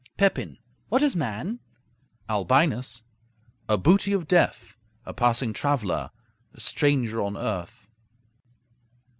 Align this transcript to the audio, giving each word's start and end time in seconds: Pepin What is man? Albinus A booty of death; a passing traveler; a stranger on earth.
Pepin 0.17 0.57
What 0.89 1.03
is 1.03 1.15
man? 1.15 1.59
Albinus 2.27 3.03
A 3.69 3.77
booty 3.77 4.13
of 4.13 4.27
death; 4.27 4.75
a 5.05 5.13
passing 5.13 5.53
traveler; 5.53 6.09
a 6.55 6.59
stranger 6.59 7.21
on 7.21 7.37
earth. 7.37 7.87